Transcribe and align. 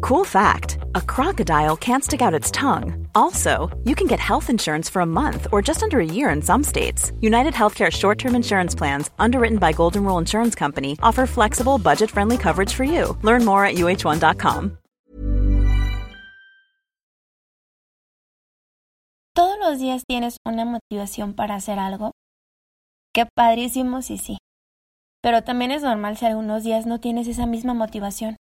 Cool 0.00 0.24
fact 0.24 0.78
a 0.94 1.00
crocodile 1.00 1.76
can't 1.76 2.04
stick 2.04 2.22
out 2.22 2.34
its 2.34 2.50
tongue. 2.50 3.08
Also, 3.14 3.68
you 3.84 3.94
can 3.94 4.06
get 4.06 4.20
health 4.20 4.50
insurance 4.50 4.88
for 4.88 5.02
a 5.02 5.06
month 5.06 5.46
or 5.52 5.62
just 5.62 5.82
under 5.82 5.98
a 5.98 6.04
year 6.04 6.30
in 6.30 6.42
some 6.42 6.64
states. 6.64 7.12
United 7.20 7.54
Healthcare 7.54 7.90
short 7.90 8.18
term 8.18 8.34
insurance 8.34 8.74
plans, 8.74 9.10
underwritten 9.18 9.58
by 9.58 9.72
Golden 9.72 10.04
Rule 10.04 10.18
Insurance 10.18 10.54
Company, 10.54 10.96
offer 11.02 11.26
flexible, 11.26 11.78
budget 11.78 12.10
friendly 12.10 12.36
coverage 12.36 12.74
for 12.74 12.84
you. 12.84 13.16
Learn 13.22 13.44
more 13.44 13.64
at 13.64 13.74
uh1.com. 13.74 14.78
¿Todos 19.34 19.56
los 19.60 19.78
días 19.78 20.02
tienes 20.04 20.36
una 20.44 20.64
motivación 20.64 21.34
para 21.34 21.54
hacer 21.54 21.78
algo? 21.78 22.10
Qué 23.14 23.24
padrísimo 23.36 24.02
si 24.02 24.18
sí. 24.18 24.38
Pero 25.22 25.42
también 25.42 25.70
es 25.70 25.82
normal 25.82 26.16
si 26.16 26.26
algunos 26.26 26.62
días 26.62 26.86
no 26.86 27.00
tienes 27.00 27.26
esa 27.26 27.46
misma 27.46 27.74
motivación. 27.74 28.36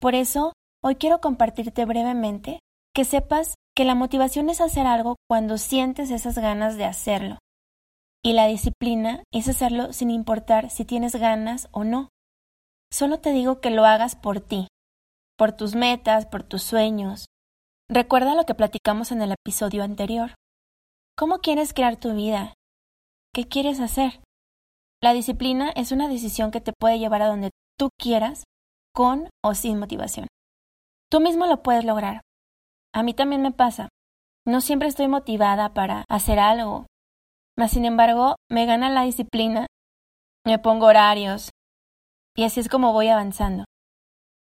Por 0.00 0.14
eso, 0.14 0.52
hoy 0.82 0.96
quiero 0.96 1.20
compartirte 1.20 1.84
brevemente 1.84 2.60
que 2.94 3.04
sepas 3.04 3.54
que 3.76 3.84
la 3.84 3.94
motivación 3.94 4.48
es 4.50 4.60
hacer 4.60 4.86
algo 4.86 5.16
cuando 5.28 5.58
sientes 5.58 6.10
esas 6.10 6.38
ganas 6.38 6.76
de 6.76 6.84
hacerlo. 6.84 7.38
Y 8.22 8.32
la 8.32 8.46
disciplina 8.46 9.22
es 9.32 9.48
hacerlo 9.48 9.92
sin 9.92 10.10
importar 10.10 10.70
si 10.70 10.84
tienes 10.84 11.16
ganas 11.16 11.68
o 11.72 11.84
no. 11.84 12.08
Solo 12.92 13.20
te 13.20 13.32
digo 13.32 13.60
que 13.60 13.70
lo 13.70 13.84
hagas 13.84 14.16
por 14.16 14.40
ti, 14.40 14.68
por 15.38 15.52
tus 15.52 15.74
metas, 15.74 16.26
por 16.26 16.42
tus 16.42 16.62
sueños. 16.62 17.26
Recuerda 17.88 18.34
lo 18.34 18.44
que 18.44 18.54
platicamos 18.54 19.12
en 19.12 19.22
el 19.22 19.32
episodio 19.32 19.82
anterior. 19.82 20.34
¿Cómo 21.16 21.38
quieres 21.38 21.72
crear 21.72 21.96
tu 21.96 22.14
vida? 22.14 22.54
¿Qué 23.32 23.48
quieres 23.48 23.80
hacer? 23.80 24.20
La 25.02 25.12
disciplina 25.12 25.70
es 25.70 25.92
una 25.92 26.08
decisión 26.08 26.50
que 26.50 26.60
te 26.60 26.72
puede 26.72 26.98
llevar 26.98 27.22
a 27.22 27.28
donde 27.28 27.50
tú 27.78 27.88
quieras, 27.98 28.44
con 28.94 29.30
o 29.42 29.54
sin 29.54 29.78
motivación. 29.78 30.26
Tú 31.10 31.20
mismo 31.20 31.46
lo 31.46 31.62
puedes 31.62 31.84
lograr. 31.84 32.20
A 32.92 33.02
mí 33.02 33.14
también 33.14 33.40
me 33.40 33.52
pasa. 33.52 33.88
No 34.46 34.60
siempre 34.60 34.88
estoy 34.88 35.08
motivada 35.08 35.72
para 35.72 36.04
hacer 36.08 36.38
algo. 36.38 36.86
Mas, 37.56 37.72
sin 37.72 37.84
embargo, 37.84 38.36
me 38.50 38.66
gana 38.66 38.90
la 38.90 39.02
disciplina, 39.02 39.66
me 40.46 40.58
pongo 40.58 40.86
horarios, 40.86 41.50
y 42.36 42.44
así 42.44 42.60
es 42.60 42.68
como 42.68 42.92
voy 42.92 43.08
avanzando. 43.08 43.64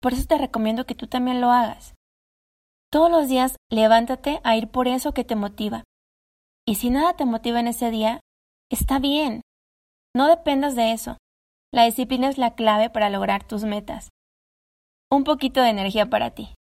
Por 0.00 0.12
eso 0.12 0.26
te 0.26 0.38
recomiendo 0.38 0.86
que 0.86 0.94
tú 0.94 1.06
también 1.06 1.40
lo 1.40 1.50
hagas. 1.50 1.94
Todos 2.90 3.10
los 3.10 3.28
días 3.28 3.56
levántate 3.70 4.40
a 4.44 4.56
ir 4.56 4.68
por 4.68 4.88
eso 4.88 5.12
que 5.12 5.24
te 5.24 5.36
motiva. 5.36 5.84
Y 6.66 6.76
si 6.76 6.90
nada 6.90 7.14
te 7.14 7.24
motiva 7.24 7.60
en 7.60 7.68
ese 7.68 7.90
día, 7.90 8.20
está 8.70 8.98
bien. 8.98 9.42
No 10.16 10.28
dependas 10.28 10.74
de 10.74 10.92
eso. 10.92 11.18
La 11.74 11.84
disciplina 11.84 12.30
es 12.30 12.38
la 12.38 12.54
clave 12.54 12.88
para 12.88 13.10
lograr 13.10 13.46
tus 13.46 13.64
metas. 13.64 14.08
Un 15.12 15.24
poquito 15.24 15.60
de 15.60 15.68
energía 15.68 16.08
para 16.08 16.30
ti. 16.30 16.54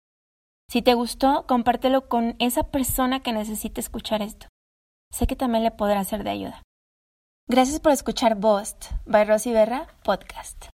Si 0.71 0.81
te 0.81 0.95
gustó, 0.95 1.47
compártelo 1.47 2.09
con 2.09 2.35
esa 2.39 2.63
persona 2.71 3.21
que 3.21 3.35
necesite 3.35 3.79
escuchar 3.83 4.23
esto. 4.23 4.47
Sé 5.13 5.27
que 5.27 5.37
también 5.37 5.65
le 5.65 5.71
podrá 5.71 6.03
ser 6.03 6.25
de 6.25 6.31
ayuda. 6.31 6.63
Gracias 7.47 7.79
por 7.79 7.93
escuchar 7.93 8.37
Bost 8.37 8.87
by 9.05 9.27
Rosy 9.27 9.53
Berra 9.53 9.87
Podcast. 10.03 10.72